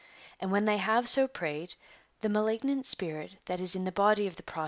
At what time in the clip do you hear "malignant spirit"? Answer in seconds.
2.29-3.35